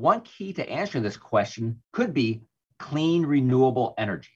[0.00, 2.40] One key to answering this question could be
[2.78, 4.32] clean, renewable energy.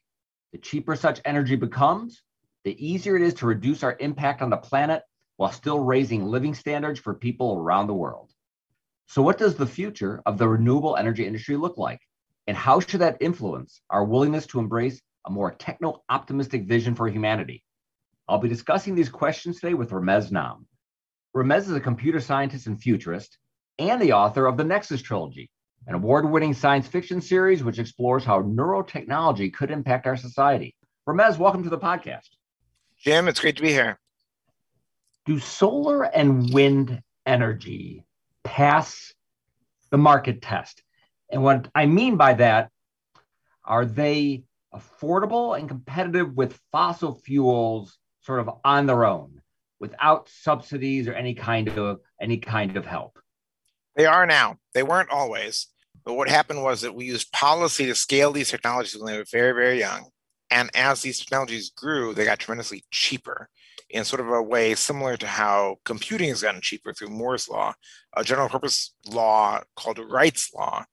[0.53, 2.23] The cheaper such energy becomes,
[2.65, 5.05] the easier it is to reduce our impact on the planet
[5.39, 8.31] while still raising living standards for people around the world.
[9.07, 12.01] So, what does the future of the renewable energy industry look like?
[12.47, 17.09] And how should that influence our willingness to embrace a more techno optimistic vision for
[17.09, 17.65] humanity?
[18.29, 20.67] I'll be discussing these questions today with Ramez Naam.
[21.35, 23.39] Ramez is a computer scientist and futurist
[23.79, 25.51] and the author of the Nexus Trilogy,
[25.87, 30.75] an award winning science fiction series which explores how neurotechnology could impact our society.
[31.07, 32.29] Ramez, welcome to the podcast.
[32.99, 33.99] Jim, it's great to be here.
[35.27, 38.05] Do solar and wind energy
[38.45, 39.13] pass
[39.91, 40.83] the market test?
[41.31, 42.71] And what I mean by that,
[43.65, 49.41] are they affordable and competitive with fossil fuels sort of on their own
[49.81, 53.19] without subsidies or any kind of any kind of help?
[53.97, 54.59] They are now.
[54.73, 55.69] They weren't always.
[56.05, 59.27] But what happened was that we used policy to scale these technologies when they were
[59.31, 60.11] very, very young.
[60.51, 63.49] And as these technologies grew, they got tremendously cheaper
[63.91, 67.75] in sort of a way similar to how computing has gotten cheaper through Moore's law.
[68.17, 70.85] A general purpose law called Wright's law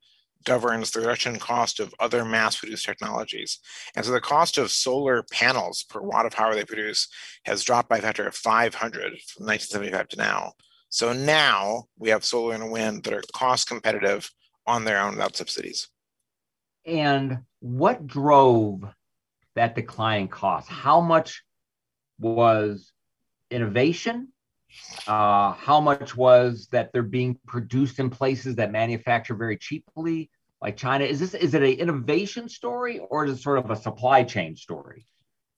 [0.44, 3.60] governs the reduction cost of other mass produced technologies.
[3.96, 7.08] And so the cost of solar panels per watt of power they produce
[7.46, 10.54] has dropped by a factor of 500 from 1975 to now.
[10.90, 14.30] So now we have solar and wind that are cost competitive
[14.66, 15.90] on their own without subsidies.
[16.86, 18.84] And what drove
[19.56, 20.70] that decline in cost?
[20.70, 21.44] How much
[22.20, 22.92] was
[23.50, 24.30] innovation?
[25.06, 30.30] Uh, how much was that they're being produced in places that manufacture very cheaply,
[30.62, 31.04] like China?
[31.04, 34.56] Is this is it an innovation story or is it sort of a supply chain
[34.56, 35.06] story?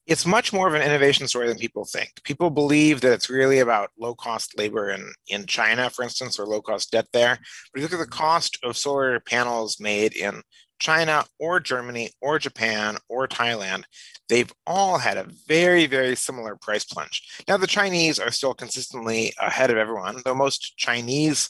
[0.05, 2.09] It's much more of an innovation story than people think.
[2.23, 6.45] People believe that it's really about low cost labor in, in China, for instance, or
[6.45, 7.37] low cost debt there.
[7.71, 10.41] But if you look at the cost of solar panels made in
[10.79, 13.83] China or Germany or Japan or Thailand,
[14.27, 17.43] they've all had a very, very similar price plunge.
[17.47, 21.49] Now, the Chinese are still consistently ahead of everyone, though most Chinese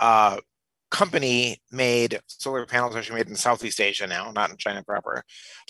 [0.00, 0.38] uh,
[0.94, 5.24] company made solar panels actually made in Southeast Asia now, not in China proper.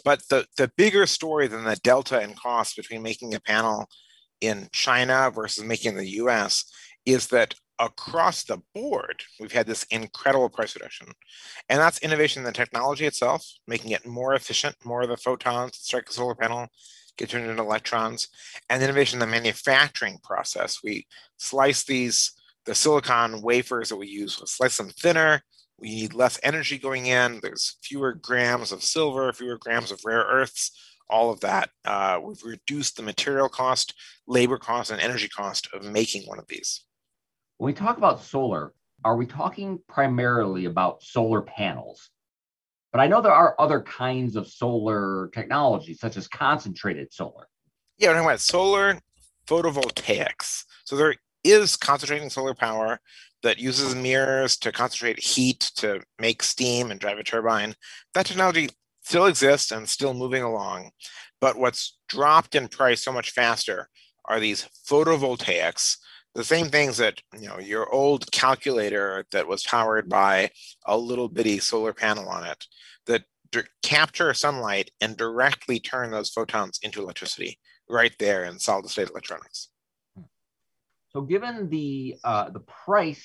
[0.04, 3.88] But the, the bigger story than the delta in cost between making a panel
[4.42, 6.70] in China versus making in the US
[7.06, 11.06] is that across the board, we've had this incredible price reduction.
[11.70, 15.70] And that's innovation in the technology itself, making it more efficient, more of the photons
[15.70, 16.68] that strike the solar panel
[17.16, 18.28] get turned into electrons,
[18.68, 20.80] and innovation in the manufacturing process.
[20.84, 21.06] We
[21.38, 22.32] slice these
[22.66, 25.42] the silicon wafers that we use, we'll slice them thinner.
[25.78, 27.40] We need less energy going in.
[27.42, 30.70] There's fewer grams of silver, fewer grams of rare earths,
[31.10, 31.70] all of that.
[31.84, 33.94] Uh, we've reduced the material cost,
[34.26, 36.84] labor cost, and energy cost of making one of these.
[37.58, 38.72] When we talk about solar,
[39.04, 42.10] are we talking primarily about solar panels?
[42.92, 47.48] But I know there are other kinds of solar technology, such as concentrated solar.
[47.98, 48.98] Yeah, we're talking about solar
[49.46, 50.64] photovoltaics.
[50.84, 51.14] So there
[51.44, 53.00] is concentrating solar power
[53.42, 57.74] that uses mirrors to concentrate heat to make steam and drive a turbine.
[58.14, 58.70] That technology
[59.02, 60.90] still exists and still moving along.
[61.40, 63.88] But what's dropped in price so much faster
[64.24, 65.98] are these photovoltaics,
[66.34, 70.50] the same things that you know your old calculator that was powered by
[70.86, 72.64] a little bitty solar panel on it
[73.06, 73.24] that
[73.82, 79.68] capture sunlight and directly turn those photons into electricity right there in solid state electronics.
[81.14, 83.24] So, given the uh, the price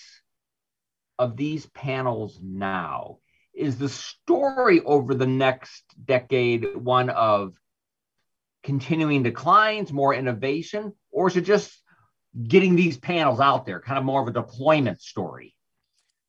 [1.17, 3.17] of these panels now,
[3.53, 7.53] is the story over the next decade one of
[8.63, 11.75] continuing declines, more innovation, or is it just
[12.47, 15.55] getting these panels out there, kind of more of a deployment story?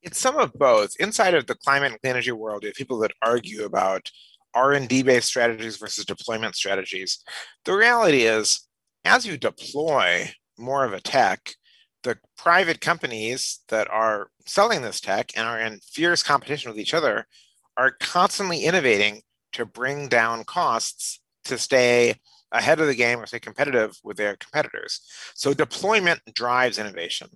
[0.02, 0.92] It's some of both.
[0.98, 4.10] Inside of the climate and energy world, you have people that argue about
[4.54, 7.22] R&D based strategies versus deployment strategies.
[7.66, 8.66] The reality is,
[9.04, 10.30] as you deploy
[10.60, 11.54] more of a tech,
[12.02, 16.94] the private companies that are selling this tech and are in fierce competition with each
[16.94, 17.26] other
[17.76, 19.22] are constantly innovating
[19.52, 22.14] to bring down costs to stay
[22.52, 25.00] ahead of the game or stay competitive with their competitors.
[25.34, 27.28] So deployment drives innovation.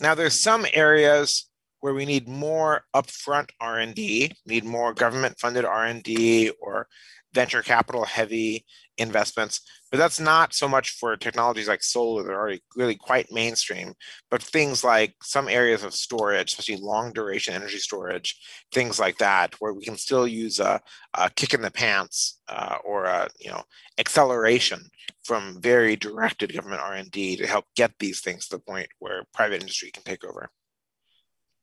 [0.00, 1.48] Now there's some areas
[1.80, 6.88] where we need more upfront R&D, need more government-funded R&D or
[7.34, 8.64] venture capital heavy
[8.96, 9.60] investments.
[9.90, 13.94] But that's not so much for technologies like solar that are already really quite mainstream,
[14.30, 18.36] but things like some areas of storage, especially long duration energy storage,
[18.72, 20.80] things like that, where we can still use a,
[21.14, 23.62] a kick in the pants uh, or a you know
[23.98, 24.80] acceleration
[25.24, 29.60] from very directed government R&D to help get these things to the point where private
[29.60, 30.50] industry can take over.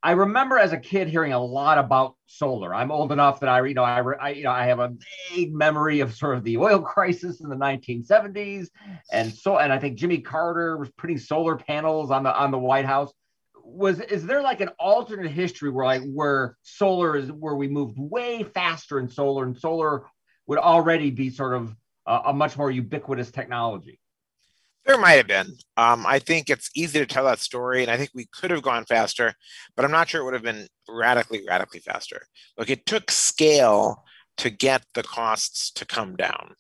[0.04, 2.74] I remember as a kid hearing a lot about solar.
[2.74, 4.94] I'm old enough that I, you know, I, I, you know, I have a
[5.30, 8.70] vague memory of sort of the oil crisis in the 1970s,
[9.12, 12.58] and so, and I think Jimmy Carter was putting solar panels on the on the
[12.58, 13.14] White House.
[13.64, 17.98] Was is there like an alternate history where like where solar is where we moved
[17.98, 20.06] way faster in solar, and solar
[20.48, 21.76] would already be sort of
[22.08, 24.01] a, a much more ubiquitous technology?
[24.86, 25.58] There might have been.
[25.78, 28.64] Um, I think it's easy to tell that story, and I think we could have
[28.64, 29.34] gone faster,
[29.76, 32.22] but I'm not sure it would have been radically, radically faster.
[32.58, 34.04] Look, it took scale
[34.38, 36.56] to get the costs to come down.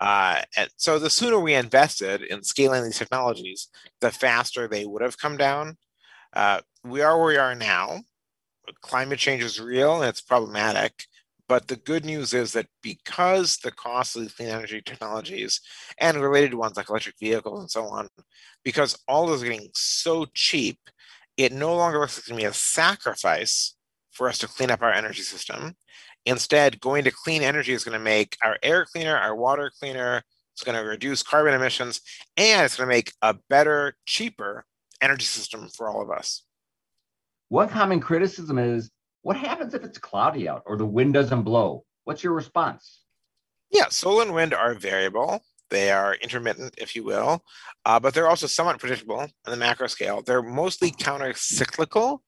[0.00, 3.68] Uh, and so the sooner we invested in scaling these technologies,
[4.00, 5.76] the faster they would have come down.
[6.34, 8.00] Uh, we are where we are now.
[8.82, 11.06] Climate change is real and it's problematic.
[11.48, 15.60] But the good news is that because the cost of clean energy technologies
[15.98, 18.08] and related ones like electric vehicles and so on,
[18.64, 20.78] because all are getting so cheap,
[21.36, 23.76] it no longer looks like to be a sacrifice
[24.10, 25.76] for us to clean up our energy system.
[26.24, 30.22] Instead, going to clean energy is going to make our air cleaner, our water cleaner,
[30.54, 32.00] it's going to reduce carbon emissions,
[32.36, 34.64] and it's going to make a better, cheaper
[35.02, 36.42] energy system for all of us.
[37.50, 38.90] One common criticism is
[39.26, 41.84] what happens if it's cloudy out or the wind doesn't blow?
[42.04, 43.00] What's your response?
[43.72, 45.42] Yeah, solar and wind are variable.
[45.68, 47.42] They are intermittent, if you will,
[47.84, 50.22] uh, but they're also somewhat predictable on the macro scale.
[50.22, 52.22] They're mostly counter cyclical.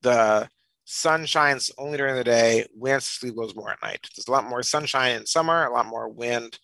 [0.00, 0.48] The
[0.86, 4.08] sun shines only during the day, wind blows more at night.
[4.16, 6.58] There's a lot more sunshine in summer, a lot more wind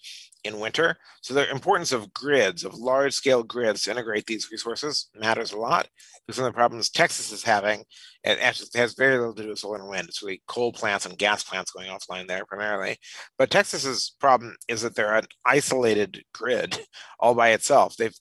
[0.44, 0.96] in winter.
[1.22, 5.58] So the importance of grids, of large scale grids to integrate these resources matters a
[5.58, 5.88] lot.
[6.26, 7.84] Because some of the problems Texas is having,
[8.22, 10.08] it actually has very little to do with solar and wind.
[10.08, 12.96] It's really coal plants and gas plants going offline there primarily.
[13.38, 16.78] But Texas's problem is that they're an isolated grid
[17.18, 17.96] all by itself.
[17.96, 18.16] They've,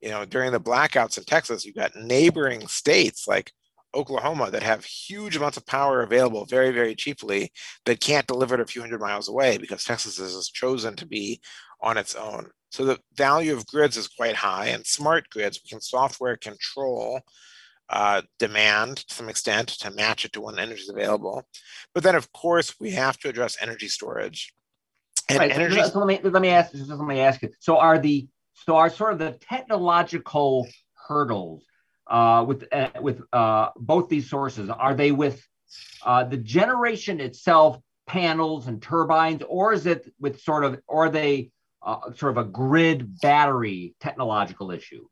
[0.00, 3.52] you know, during the blackouts in Texas, you've got neighboring states like
[3.94, 7.52] Oklahoma that have huge amounts of power available very, very cheaply
[7.86, 11.40] that can't deliver it a few hundred miles away because Texas has chosen to be
[11.80, 12.50] on its own.
[12.70, 17.20] So the value of grids is quite high and smart grids, we can software control
[17.88, 21.44] uh, demand to some extent to match it to when energy is available.
[21.92, 24.52] But then of course we have to address energy storage.
[25.28, 25.76] And right, energy.
[25.76, 27.50] So, so let me let me ask just let me ask you.
[27.60, 30.66] So are the so are sort of the technological
[31.08, 31.64] hurdles
[32.06, 34.70] uh, with uh, with uh, both these sources?
[34.70, 35.42] Are they with
[36.04, 41.10] uh, the generation itself, panels and turbines, or is it with sort of, or are
[41.10, 41.50] they
[41.82, 45.06] uh, sort of a grid battery technological issue?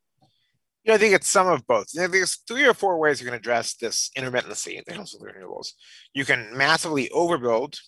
[0.85, 1.87] You know, I think it's some of both.
[1.93, 5.73] There's three or four ways you can address this intermittency that comes with renewables.
[6.13, 7.79] You can massively overbuild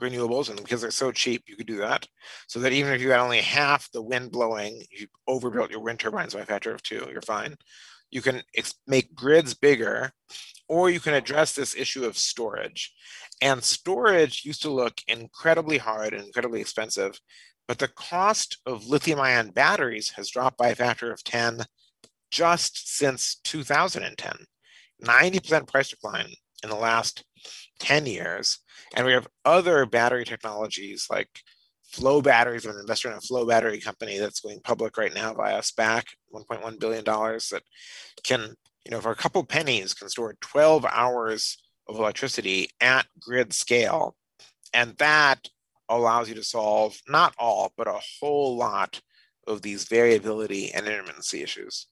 [0.00, 2.06] renewables, and because they're so cheap, you could do that.
[2.48, 6.00] So that even if you had only half the wind blowing, you overbuilt your wind
[6.00, 7.56] turbines by a factor of two, you're fine
[8.12, 10.12] you can ex- make grids bigger,
[10.68, 12.94] or you can address this issue of storage.
[13.40, 17.18] And storage used to look incredibly hard and incredibly expensive,
[17.66, 21.64] but the cost of lithium ion batteries has dropped by a factor of 10
[22.30, 24.32] just since 2010.
[25.02, 27.24] 90% price decline in the last
[27.80, 28.58] 10 years.
[28.94, 31.28] And we have other battery technologies like
[31.92, 35.34] Flow Batteries, I'm an investor in a Flow Battery company that's going public right now
[35.34, 37.50] via SPAC, 1.1 billion dollars.
[37.50, 37.62] That
[38.24, 43.52] can, you know, for a couple pennies, can store 12 hours of electricity at grid
[43.52, 44.16] scale,
[44.72, 45.48] and that
[45.90, 49.02] allows you to solve not all, but a whole lot
[49.46, 51.88] of these variability and intermittency issues.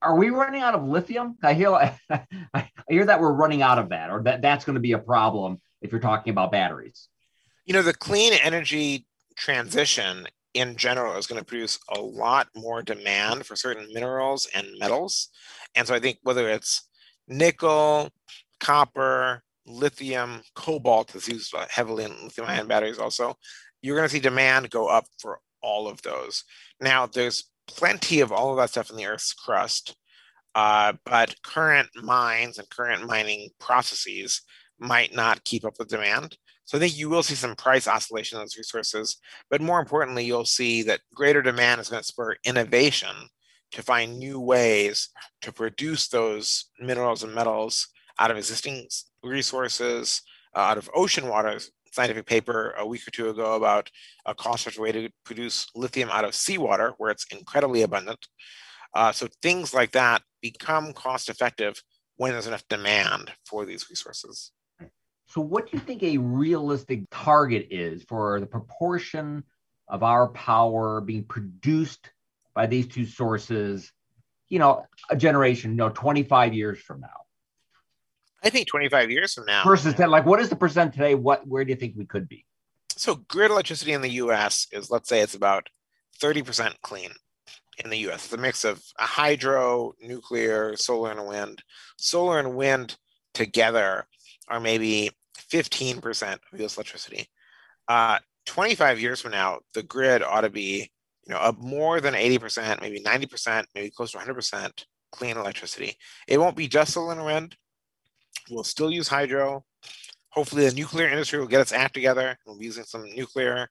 [0.00, 1.36] Are we running out of lithium?
[1.40, 1.72] I hear
[2.10, 4.98] I hear that we're running out of that, or that that's going to be a
[4.98, 7.08] problem if you're talking about batteries
[7.64, 12.82] you know, the clean energy transition in general is going to produce a lot more
[12.82, 15.28] demand for certain minerals and metals.
[15.74, 16.88] And so I think whether it's
[17.28, 18.10] nickel,
[18.60, 23.34] copper, lithium, cobalt is used heavily in lithium ion batteries also,
[23.80, 26.44] you're going to see demand go up for all of those.
[26.80, 29.96] Now, there's plenty of all of that stuff in the Earth's crust,
[30.54, 34.42] uh, but current mines and current mining processes
[34.78, 36.36] might not keep up with demand.
[36.64, 39.18] So I think you will see some price oscillation on those resources,
[39.50, 43.14] but more importantly, you'll see that greater demand is going to spur innovation
[43.72, 45.08] to find new ways
[45.40, 47.88] to produce those minerals and metals
[48.18, 48.86] out of existing
[49.22, 50.22] resources,
[50.54, 51.70] uh, out of ocean waters.
[51.94, 53.90] Scientific paper a week or two ago about
[54.24, 58.26] a cost-effective way to produce lithium out of seawater, where it's incredibly abundant.
[58.94, 61.82] Uh, so things like that become cost-effective
[62.16, 64.52] when there's enough demand for these resources.
[65.26, 69.44] So, what do you think a realistic target is for the proportion
[69.88, 72.10] of our power being produced
[72.54, 73.92] by these two sources?
[74.48, 77.22] You know, a generation, you know, 25 years from now.
[78.42, 79.64] I think 25 years from now.
[79.64, 81.14] Versus 10, like what is the percent today?
[81.14, 82.44] What where do you think we could be?
[82.96, 85.68] So grid electricity in the US is let's say it's about
[86.20, 87.10] 30% clean
[87.82, 88.24] in the US.
[88.24, 91.62] It's a mix of a hydro, nuclear, solar and wind.
[91.96, 92.96] Solar and wind
[93.32, 94.06] together
[94.48, 95.10] are maybe
[95.50, 97.26] 15% of US electricity.
[97.88, 100.90] Uh, 25 years from now, the grid ought to be,
[101.26, 105.96] you know, up more than 80%, maybe 90%, maybe close to 100% clean electricity.
[106.26, 107.56] It won't be just solar and wind.
[108.50, 109.64] We'll still use hydro.
[110.30, 112.36] Hopefully, the nuclear industry will get its act together.
[112.46, 113.68] We'll be using some nuclear.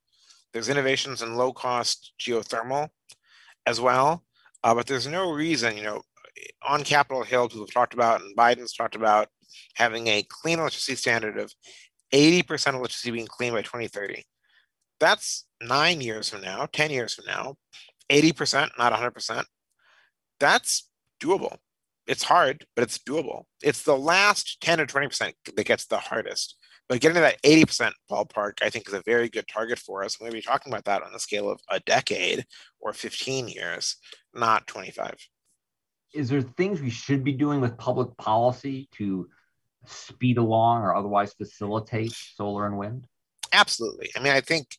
[0.53, 2.89] There's innovations in low cost geothermal
[3.65, 4.23] as well.
[4.63, 6.01] Uh, but there's no reason, you know,
[6.67, 9.27] on Capitol Hill, people have talked about, and Biden's talked about
[9.75, 11.53] having a clean electricity standard of
[12.13, 14.24] 80% electricity being clean by 2030.
[15.00, 17.55] That's nine years from now, 10 years from now,
[18.10, 19.46] 80%, not 100%.
[20.39, 20.89] That's
[21.22, 21.58] doable
[22.08, 23.43] it's hard, but it's doable.
[23.63, 26.58] It's the last 10 or 20% that gets the hardest.
[26.89, 30.20] But getting to that 80% ballpark, I think, is a very good target for us.
[30.20, 32.46] We're going to be talking about that on the scale of a decade
[32.79, 33.96] or 15 years,
[34.34, 35.15] not 25.
[36.13, 39.29] Is there things we should be doing with public policy to
[39.85, 43.07] speed along or otherwise facilitate solar and wind?
[43.53, 44.09] Absolutely.
[44.15, 44.77] I mean, I think,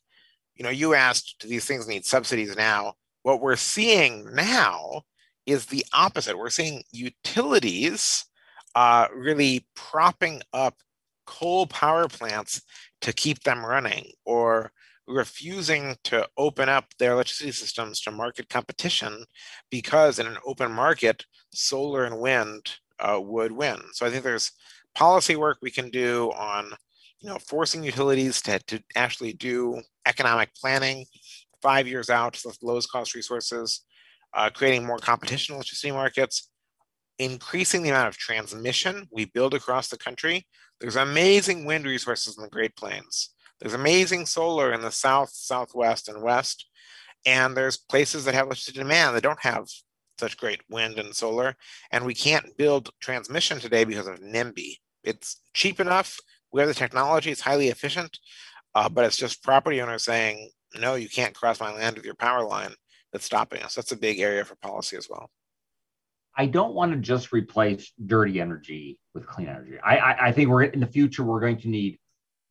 [0.55, 2.93] you know, you asked, do these things need subsidies now?
[3.23, 5.03] What we're seeing now
[5.45, 6.37] is the opposite.
[6.37, 8.25] We're seeing utilities
[8.75, 10.75] uh, really propping up
[11.25, 12.61] coal power plants
[13.01, 14.71] to keep them running or
[15.07, 19.25] refusing to open up their electricity systems to market competition
[19.69, 23.79] because in an open market, solar and wind uh, would win.
[23.91, 24.51] So I think there's
[24.95, 26.71] policy work we can do on
[27.19, 31.05] you know, forcing utilities to, to actually do economic planning
[31.61, 33.85] five years out with lowest cost resources
[34.33, 36.49] uh, creating more competition in electricity markets,
[37.19, 40.45] increasing the amount of transmission we build across the country.
[40.79, 43.29] There's amazing wind resources in the Great Plains.
[43.59, 46.65] There's amazing solar in the south, southwest, and west.
[47.25, 49.67] And there's places that have electricity demand that don't have
[50.19, 51.55] such great wind and solar.
[51.91, 54.77] And we can't build transmission today because of NIMBY.
[55.03, 56.19] It's cheap enough.
[56.51, 58.19] We have the technology, it's highly efficient,
[58.75, 62.15] uh, but it's just property owners saying, no, you can't cross my land with your
[62.15, 62.73] power line
[63.11, 63.75] that's stopping us.
[63.75, 65.29] That's a big area for policy as well.
[66.35, 69.77] I don't want to just replace dirty energy with clean energy.
[69.83, 71.99] I, I, I think we're in the future we're going to need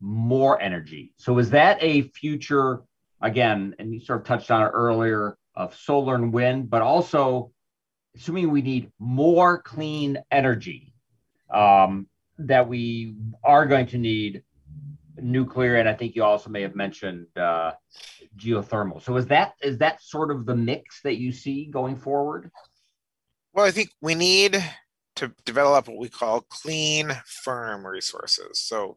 [0.00, 1.12] more energy.
[1.16, 2.82] So is that a future
[3.20, 3.74] again?
[3.78, 7.50] And you sort of touched on it earlier of solar and wind, but also
[8.16, 10.92] assuming we need more clean energy,
[11.52, 12.06] um,
[12.48, 14.42] that we are going to need
[15.20, 17.72] nuclear, and I think you also may have mentioned uh,
[18.36, 19.02] geothermal.
[19.02, 22.50] So is that is that sort of the mix that you see going forward?
[23.52, 24.62] Well, I think we need
[25.16, 28.60] to develop what we call clean, firm resources.
[28.60, 28.96] So,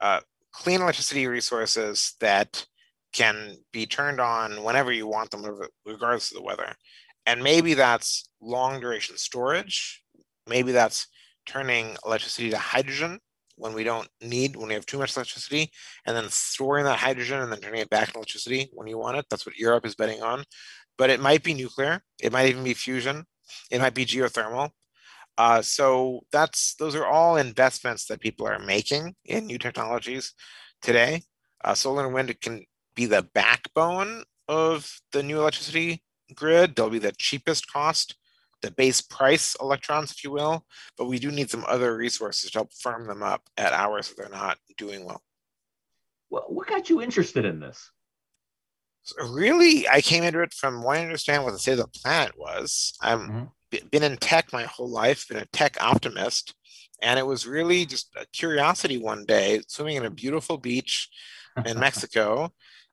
[0.00, 0.20] uh,
[0.52, 2.66] clean electricity resources that
[3.12, 5.44] can be turned on whenever you want them,
[5.86, 6.74] regardless of the weather.
[7.26, 10.02] And maybe that's long duration storage.
[10.46, 11.06] Maybe that's
[11.46, 13.18] turning electricity to hydrogen
[13.56, 15.70] when we don't need, when we have too much electricity,
[16.06, 19.16] and then storing that hydrogen and then turning it back to electricity when you want
[19.16, 19.26] it.
[19.30, 20.44] That's what Europe is betting on.
[20.98, 22.02] But it might be nuclear.
[22.20, 23.24] It might even be fusion.
[23.70, 24.70] It might be geothermal.
[25.36, 30.32] Uh, so that's those are all investments that people are making in new technologies
[30.80, 31.22] today.
[31.64, 36.02] Uh, solar and wind can be the backbone of the new electricity
[36.34, 36.76] grid.
[36.76, 38.16] They'll be the cheapest cost
[38.64, 40.64] the base price electrons, if you will,
[40.96, 44.16] but we do need some other resources to help firm them up at hours that
[44.16, 45.22] they're not doing well.
[46.30, 47.90] Well, what got you interested in this?
[49.02, 52.00] So really, I came into it from wanting to understand what the state of the
[52.02, 52.94] planet was.
[53.02, 53.86] I've mm-hmm.
[53.90, 56.54] been in tech my whole life, been a tech optimist,
[57.02, 61.10] and it was really just a curiosity one day, swimming in a beautiful beach
[61.66, 62.50] in Mexico,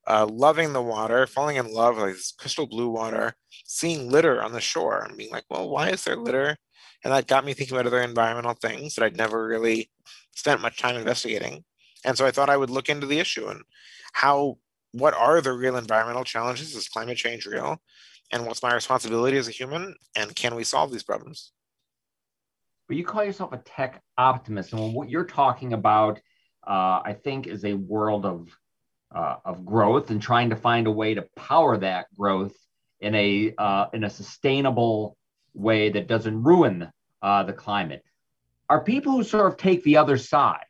[0.07, 3.33] uh, loving the water, falling in love with like this crystal blue water,
[3.65, 6.57] seeing litter on the shore and being like, well, why is there litter?
[7.03, 9.89] And that got me thinking about other environmental things that I'd never really
[10.35, 11.63] spent much time investigating.
[12.05, 13.61] And so I thought I would look into the issue and
[14.13, 14.57] how,
[14.91, 16.75] what are the real environmental challenges?
[16.75, 17.81] Is climate change real?
[18.31, 19.95] And what's my responsibility as a human?
[20.15, 21.51] And can we solve these problems?
[22.91, 24.73] but you call yourself a tech optimist.
[24.73, 26.19] And what you're talking about,
[26.67, 28.49] uh, I think, is a world of
[29.13, 32.55] uh, of growth and trying to find a way to power that growth
[32.99, 35.17] in a uh, in a sustainable
[35.53, 36.89] way that doesn't ruin
[37.21, 38.03] uh, the climate.
[38.69, 40.65] Are people who sort of take the other side,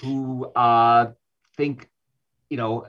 [0.00, 1.12] who uh,
[1.56, 1.88] think,
[2.50, 2.86] you know,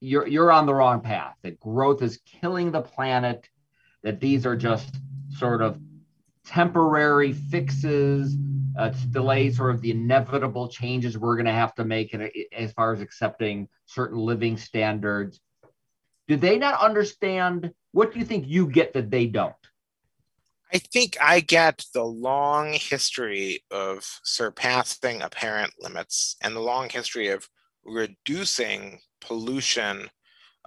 [0.00, 1.36] you're you're on the wrong path.
[1.42, 3.48] That growth is killing the planet.
[4.02, 4.92] That these are just
[5.30, 5.78] sort of
[6.44, 8.36] temporary fixes
[8.76, 12.30] uh, to delay sort of the inevitable changes we're going to have to make in,
[12.52, 15.40] as far as accepting certain living standards.
[16.28, 17.72] Do they not understand?
[17.92, 19.54] What do you think you get that they don't?
[20.72, 27.28] I think I get the long history of surpassing apparent limits and the long history
[27.28, 27.46] of
[27.84, 30.08] reducing pollution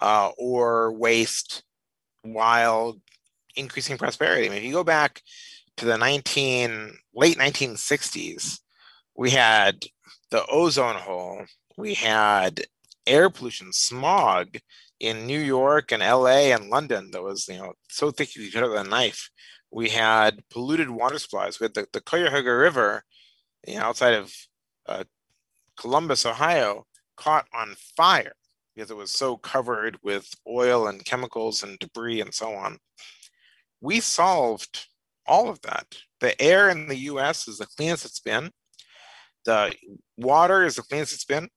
[0.01, 1.63] uh, or waste
[2.21, 3.01] while
[3.55, 4.45] increasing prosperity.
[4.45, 5.21] I mean, if you go back
[5.77, 8.59] to the 19 late 1960s,
[9.15, 9.85] we had
[10.31, 11.43] the ozone hole,
[11.77, 12.61] we had
[13.05, 14.57] air pollution, smog
[14.99, 18.53] in New York and LA and London that was, you know, so thick you could
[18.53, 19.29] cut it with a knife.
[19.71, 21.59] We had polluted water supplies.
[21.59, 23.03] We had the, the Cuyahoga River,
[23.67, 24.33] you know, outside of
[24.87, 25.03] uh,
[25.77, 26.85] Columbus, Ohio,
[27.17, 28.33] caught on fire
[28.75, 32.77] because it was so covered with oil and chemicals and debris and so on.
[33.81, 34.87] We solved
[35.27, 35.85] all of that.
[36.19, 38.51] The air in the US is the cleanest it's been.
[39.45, 39.73] The
[40.17, 41.49] water is the cleanest it's been.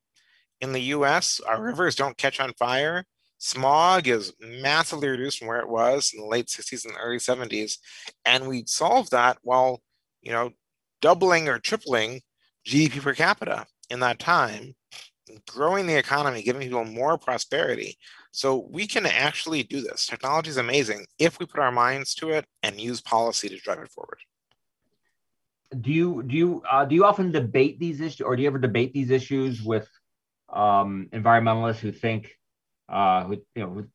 [0.61, 3.05] In the US, our rivers don't catch on fire.
[3.39, 7.79] Smog is massively reduced from where it was in the late 60s and early 70s.
[8.25, 9.81] And we solved that while,
[10.23, 10.51] you know,
[11.01, 12.21] doubling or tripling
[12.67, 14.75] GDP per capita in that time,
[15.47, 17.97] growing the economy, giving people more prosperity.
[18.39, 20.07] So we can actually do this.
[20.07, 23.81] Technology is amazing if we put our minds to it and use policy to drive
[23.81, 24.21] it forward.
[25.81, 28.61] Do you do you uh, do you often debate these issues, or do you ever
[28.61, 29.89] debate these issues with
[30.53, 32.31] um, environmentalists who think
[32.89, 33.89] uh, who you know who,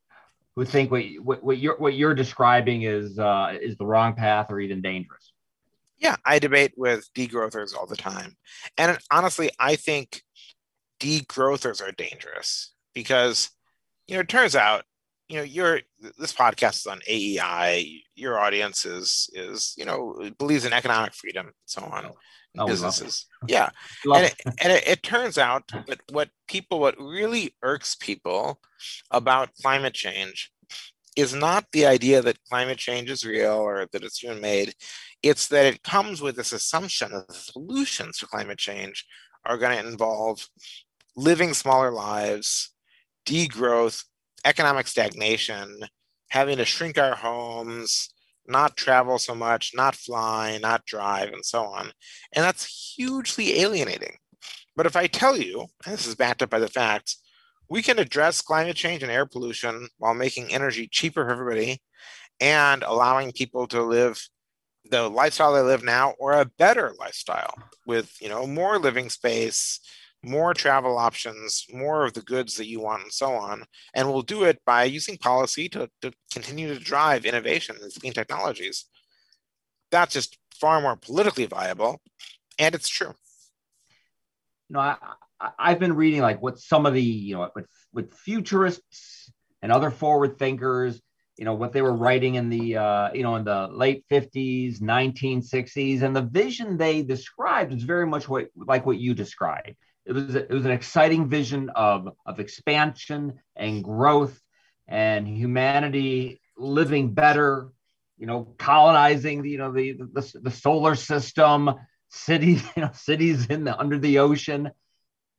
[0.58, 4.48] who think what, what, what you're what you're describing is uh, is the wrong path
[4.50, 5.32] or even dangerous?
[6.00, 8.36] Yeah, I debate with degrowthers all the time,
[8.78, 10.22] and honestly, I think
[11.00, 13.50] degrowthers are dangerous because
[14.14, 14.84] you know, it turns out,
[15.28, 15.80] you know, your
[16.20, 18.04] this podcast is on AEI.
[18.14, 22.12] Your audience is is you know believes in economic freedom and so on.
[22.56, 23.72] Oh, businesses, yeah,
[24.06, 28.60] and, it, and it, it turns out that what people, what really irks people
[29.10, 30.52] about climate change
[31.18, 34.76] is not the idea that climate change is real or that it's human made.
[35.24, 39.04] It's that it comes with this assumption that the solutions to climate change
[39.46, 40.48] are going to involve
[41.16, 42.73] living smaller lives,
[43.26, 44.04] degrowth,
[44.46, 45.80] economic stagnation,
[46.30, 48.10] having to shrink our homes,
[48.48, 51.92] not travel so much, not fly, not drive, and so on.
[52.34, 54.18] And that's hugely alienating.
[54.76, 57.22] But if I tell you, and this is backed up by the facts,
[57.70, 61.82] we can address climate change and air pollution while making energy cheaper for everybody
[62.40, 64.22] and allowing people to live
[64.90, 67.54] the lifestyle they live now or a better lifestyle
[67.86, 69.80] with you know more living space
[70.24, 73.66] more travel options, more of the goods that you want, and so on.
[73.94, 78.14] And we'll do it by using policy to, to continue to drive innovation in clean
[78.14, 78.86] technologies.
[79.92, 82.02] That's just far more politically viable,
[82.58, 83.14] and it's true.
[84.70, 84.98] Know, I,
[85.60, 89.32] I've been reading like what some of the you know with with futurists
[89.62, 91.00] and other forward thinkers,
[91.38, 94.80] you know, what they were writing in the uh, you know in the late 50s,
[94.80, 100.14] 1960s, and the vision they described is very much what like what you described it
[100.14, 104.40] was it was an exciting vision of of expansion and growth
[104.88, 107.70] and humanity living better
[108.18, 111.72] you know colonizing you know the the, the solar system
[112.10, 114.72] cities you know cities in the under the ocean.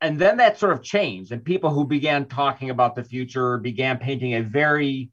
[0.00, 3.96] And then that sort of changed and people who began talking about the future began
[3.96, 5.10] painting a very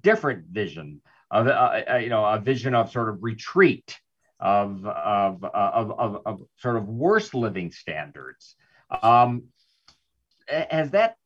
[0.00, 3.98] different vision of uh, uh you know a vision of sort of retreat
[4.38, 8.54] of of, of, of, of sort of worse living standards
[8.90, 9.44] um,
[10.48, 11.16] has that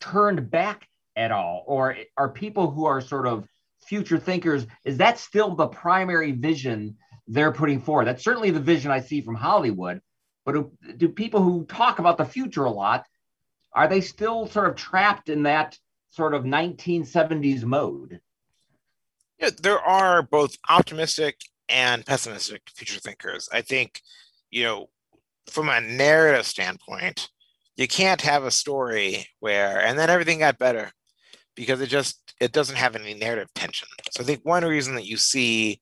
[0.00, 1.64] turned back at all?
[1.66, 3.46] Or are people who are sort of
[3.86, 6.96] future thinkers, is that still the primary vision
[7.28, 8.06] they're putting forward?
[8.06, 10.00] That's certainly the vision I see from Hollywood.
[10.44, 13.04] But do, do people who talk about the future a lot,
[13.72, 15.78] are they still sort of trapped in that
[16.10, 18.20] sort of 1970s mode?
[19.38, 23.48] Yeah, there are both optimistic and pessimistic future thinkers.
[23.52, 24.00] I think,
[24.50, 24.88] you know,
[25.50, 27.28] from a narrative standpoint,
[27.76, 30.90] you can't have a story where and then everything got better
[31.54, 33.88] because it just it doesn't have any narrative tension.
[34.10, 35.80] So I think one reason that you see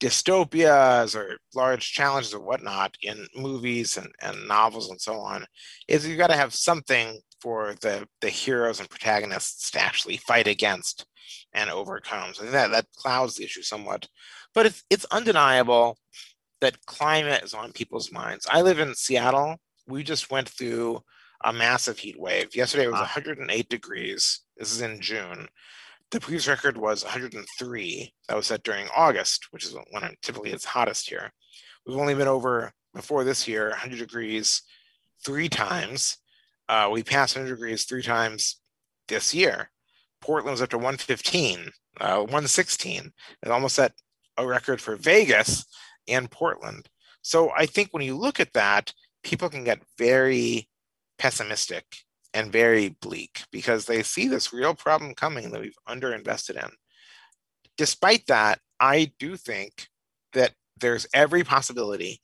[0.00, 5.44] dystopias or large challenges or whatnot in movies and, and novels and so on
[5.88, 10.46] is you've got to have something for the the heroes and protagonists to actually fight
[10.46, 11.06] against
[11.52, 12.34] and overcome.
[12.34, 14.08] So that that clouds the issue somewhat.
[14.54, 15.98] But it's it's undeniable
[16.60, 18.46] that climate is on people's minds.
[18.50, 19.56] I live in Seattle.
[19.86, 21.02] We just went through
[21.44, 22.54] a massive heat wave.
[22.54, 24.40] Yesterday it was 108 degrees.
[24.56, 25.48] This is in June.
[26.10, 28.14] The previous record was 103.
[28.28, 31.32] That was set during August, which is when it typically it's hottest here.
[31.86, 34.62] We've only been over before this year 100 degrees
[35.24, 36.18] three times.
[36.68, 38.60] Uh, we passed 100 degrees three times
[39.08, 39.70] this year.
[40.20, 41.70] Portland was up to 115,
[42.00, 43.92] uh, 116, and almost set
[44.36, 45.64] a record for Vegas
[46.08, 46.88] and Portland.
[47.22, 50.68] So I think when you look at that, people can get very
[51.18, 51.84] pessimistic
[52.32, 56.70] and very bleak because they see this real problem coming that we've underinvested in.
[57.76, 59.88] Despite that, I do think
[60.32, 62.20] that there's every possibility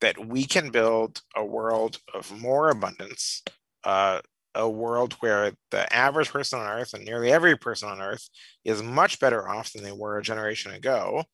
[0.00, 3.42] that we can build a world of more abundance,
[3.84, 4.20] uh,
[4.54, 8.28] a world where the average person on earth and nearly every person on earth
[8.64, 11.24] is much better off than they were a generation ago.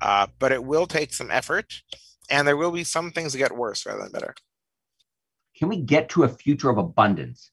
[0.00, 1.82] Uh, but it will take some effort,
[2.30, 4.34] and there will be some things that get worse rather than better.
[5.58, 7.50] Can we get to a future of abundance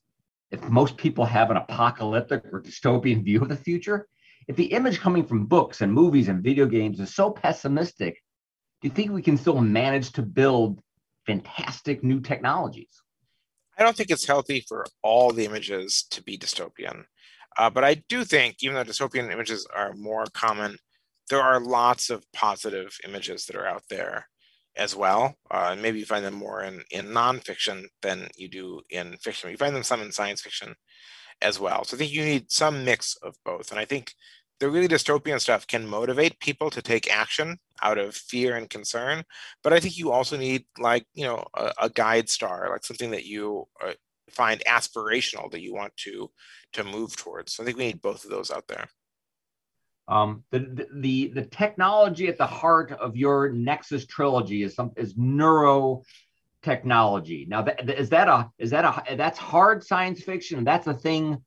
[0.52, 4.08] if most people have an apocalyptic or dystopian view of the future?
[4.48, 8.22] If the image coming from books and movies and video games is so pessimistic,
[8.82, 10.80] do you think we can still manage to build
[11.26, 13.02] fantastic new technologies?
[13.78, 17.04] I don't think it's healthy for all the images to be dystopian.
[17.58, 20.78] Uh, but I do think, even though dystopian images are more common,
[21.30, 24.28] there are lots of positive images that are out there
[24.76, 25.36] as well.
[25.52, 29.50] Uh, and maybe you find them more in, in nonfiction than you do in fiction.
[29.50, 30.76] You find them some in science fiction
[31.42, 31.84] as well.
[31.84, 33.72] So I think you need some mix of both.
[33.72, 34.14] And I think
[34.60, 39.24] the really dystopian stuff can motivate people to take action out of fear and concern.
[39.64, 43.12] But I think you also need like, you know, a, a guide star, like something
[43.12, 43.94] that you uh,
[44.32, 46.30] find aspirational that you want to
[46.74, 47.54] to move towards.
[47.54, 48.88] So I think we need both of those out there.
[50.08, 55.16] Um, the, the the technology at the heart of your Nexus trilogy is some is
[55.18, 56.04] neuro
[56.64, 57.46] technology.
[57.48, 60.64] Now, that, is that a is that a that's hard science fiction?
[60.64, 61.38] That's a thing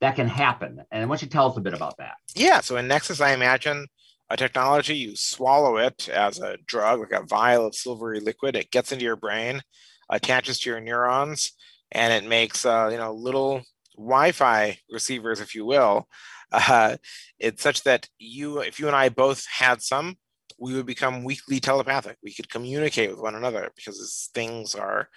[0.00, 0.80] that can happen.
[0.90, 2.14] And why don't you tell us a bit about that?
[2.34, 2.60] Yeah.
[2.60, 3.86] So in Nexus, I imagine
[4.30, 8.56] a technology you swallow it as a drug, like a vial of silvery liquid.
[8.56, 9.62] It gets into your brain,
[10.10, 11.52] attaches to your neurons,
[11.92, 13.62] and it makes uh, you know little
[13.96, 16.08] Wi-Fi receivers, if you will,
[16.52, 16.96] uh,
[17.38, 20.16] it's such that you, if you and I both had some,
[20.58, 22.16] we would become weakly telepathic.
[22.22, 25.08] We could communicate with one another because things are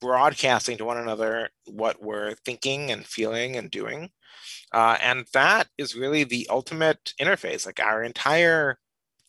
[0.00, 4.10] broadcasting to one another what we're thinking and feeling and doing.
[4.72, 7.66] Uh, and that is really the ultimate interface.
[7.66, 8.78] Like our entire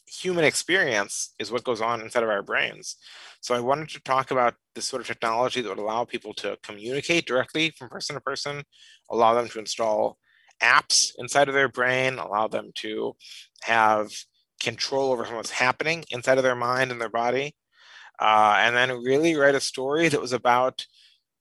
[0.07, 2.95] human experience is what goes on inside of our brains.
[3.41, 6.57] So I wanted to talk about this sort of technology that would allow people to
[6.63, 8.63] communicate directly from person to person,
[9.09, 10.17] allow them to install
[10.61, 13.15] apps inside of their brain, allow them to
[13.61, 14.11] have
[14.61, 17.55] control over what's happening inside of their mind and their body,
[18.19, 20.85] uh, and then really write a story that was about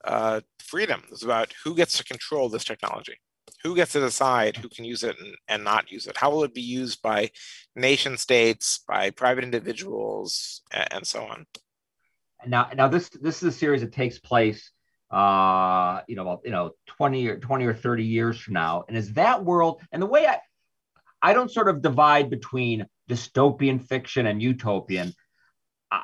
[0.05, 1.03] uh, freedom.
[1.05, 3.15] It was about who gets to control this technology,
[3.63, 6.17] who gets to decide who can use it and, and not use it.
[6.17, 7.31] How will it be used by
[7.77, 11.47] nation states, by private individuals, and, and so on.
[12.47, 14.71] Now, now this this is a series that takes place
[15.11, 18.85] uh, you know, you know, 20 or 20 or 30 years from now.
[18.89, 20.41] And is that world, and the way I,
[21.23, 25.13] I don't sort of divide between dystopian fiction and utopian.
[25.91, 26.01] Uh,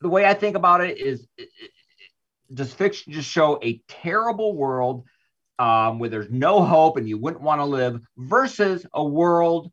[0.00, 1.70] the way I think about it is, it, it,
[2.52, 5.04] does fiction just show a terrible world
[5.58, 9.72] um, where there's no hope and you wouldn't want to live versus a world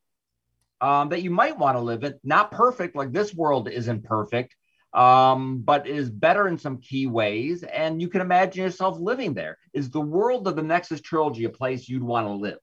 [0.82, 4.56] um, that you might want to live in, not perfect, like this world isn't perfect,
[4.94, 7.64] um, but is better in some key ways.
[7.64, 9.58] And you can imagine yourself living there.
[9.74, 12.60] Is the world of the Nexus trilogy a place you'd want to live?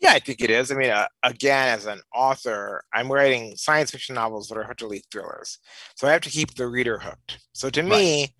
[0.00, 0.70] Yeah, I think it is.
[0.70, 4.82] I mean, uh, again, as an author, I'm writing science fiction novels that are hooked
[5.10, 5.58] thrillers,
[5.94, 7.38] so I have to keep the reader hooked.
[7.52, 7.90] So to right.
[7.90, 8.34] me,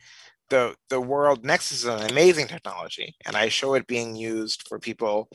[0.51, 4.79] the the world Nexus is an amazing technology, and I show it being used for
[4.79, 5.31] people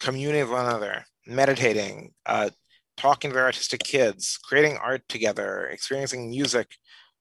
[0.00, 2.50] communing with one another, meditating, uh,
[2.96, 6.76] talking to their artistic kids, creating art together, experiencing music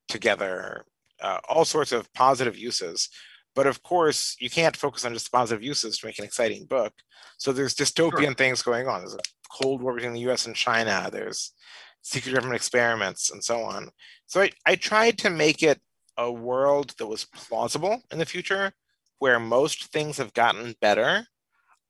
[0.07, 0.85] together,
[1.21, 3.09] uh, all sorts of positive uses.
[3.55, 6.93] But of course, you can't focus on just positive uses to make an exciting book.
[7.37, 8.33] So there's dystopian sure.
[8.33, 8.99] things going on.
[8.99, 11.09] There's a Cold War between the US and China.
[11.11, 11.53] There's
[12.01, 13.89] secret government experiments and so on.
[14.25, 15.79] So I, I tried to make it
[16.17, 18.71] a world that was plausible in the future,
[19.19, 21.25] where most things have gotten better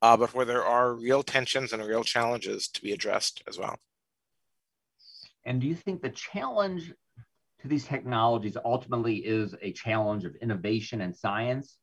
[0.05, 3.75] uh, but where there are real tensions and real challenges to be addressed as well.
[5.45, 6.93] And do you think the challenge
[7.61, 11.77] to these technologies ultimately is a challenge of innovation and science?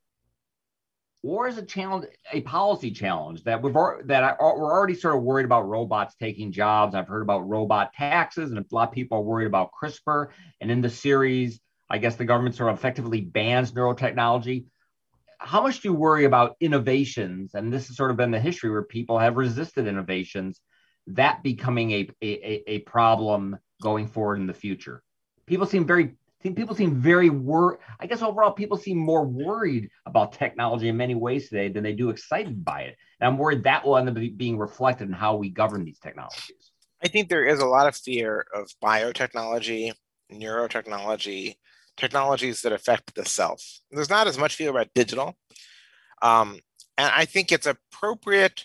[1.25, 5.45] Or is a challenge a policy challenge that we've that we're already sort of worried
[5.45, 6.95] about robots taking jobs?
[6.95, 10.29] I've heard about robot taxes, and a lot of people are worried about CRISPR.
[10.61, 14.67] And in the series, I guess the government sort of effectively bans neurotechnology.
[15.45, 17.55] How much do you worry about innovations?
[17.55, 20.61] And this has sort of been the history where people have resisted innovations,
[21.09, 25.03] that becoming a, a, a problem going forward in the future.
[25.47, 27.79] People seem very people seem very worried.
[28.01, 31.93] I guess overall, people seem more worried about technology in many ways today than they
[31.93, 32.97] do excited by it.
[33.21, 36.73] And I'm worried that will end up being reflected in how we govern these technologies.
[37.03, 39.93] I think there is a lot of fear of biotechnology,
[40.33, 41.57] neurotechnology,
[41.97, 43.63] technologies that affect the self.
[43.91, 45.37] There's not as much fear about digital.
[46.21, 46.61] Um,
[46.97, 48.65] and I think it's appropriate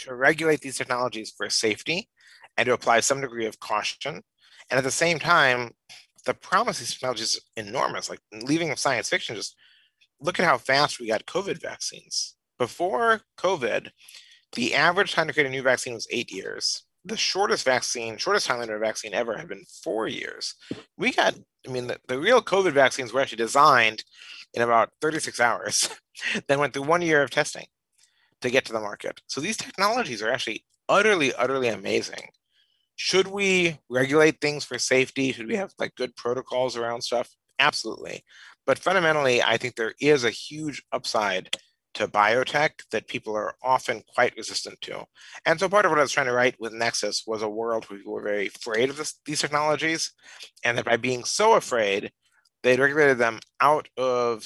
[0.00, 2.08] to regulate these technologies for safety
[2.56, 4.22] and to apply some degree of caution.
[4.70, 5.72] And at the same time,
[6.24, 8.08] the promise of these technologies is enormous.
[8.08, 9.56] Like leaving science fiction, just
[10.20, 12.34] look at how fast we got COVID vaccines.
[12.58, 13.90] Before COVID,
[14.52, 16.83] the average time to create a new vaccine was eight years.
[17.04, 20.54] The shortest vaccine, shortest a vaccine ever had been four years.
[20.96, 21.34] We got,
[21.66, 24.04] I mean, the, the real COVID vaccines were actually designed
[24.54, 25.90] in about 36 hours,
[26.48, 27.66] then went through one year of testing
[28.40, 29.20] to get to the market.
[29.26, 32.28] So these technologies are actually utterly, utterly amazing.
[32.96, 35.32] Should we regulate things for safety?
[35.32, 37.28] Should we have like good protocols around stuff?
[37.58, 38.24] Absolutely.
[38.66, 41.56] But fundamentally, I think there is a huge upside
[41.94, 45.04] to biotech that people are often quite resistant to.
[45.46, 47.84] And so part of what I was trying to write with Nexus was a world
[47.84, 50.12] where people were very afraid of this, these technologies,
[50.64, 52.12] and that by being so afraid,
[52.62, 54.44] they'd regulated them out of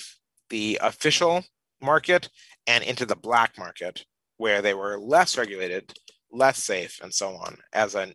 [0.51, 1.45] the official
[1.81, 2.29] market
[2.67, 4.05] and into the black market,
[4.37, 5.93] where they were less regulated,
[6.31, 8.13] less safe, and so on, as a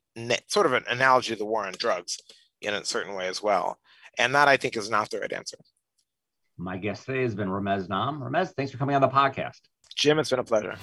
[0.48, 2.18] sort of an analogy to the war on drugs
[2.62, 3.78] in a certain way as well.
[4.20, 5.58] And that I think is not the right answer.
[6.58, 8.20] My guest today has been Ramez Naam.
[8.20, 9.60] Ramez, thanks for coming on the podcast.
[9.96, 10.76] Jim, it's been a pleasure.